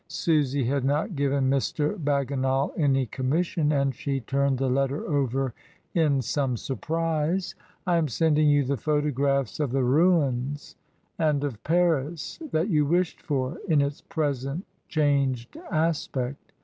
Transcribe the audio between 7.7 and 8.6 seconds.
"I am sending